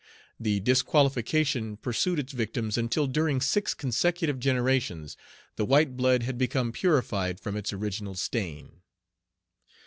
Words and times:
The 0.39 0.59
disqualification 0.59 1.77
pursued 1.77 2.17
its 2.17 2.33
victims 2.33 2.75
until 2.75 3.05
during 3.05 3.39
six 3.39 3.75
consecutive 3.75 4.39
generations 4.39 5.15
the 5.57 5.63
white 5.65 5.95
blood 5.95 6.23
had 6.23 6.39
become 6.39 6.71
purified 6.71 7.39
from 7.39 7.55
its 7.55 7.71
original 7.71 8.15
stain. 8.15 8.81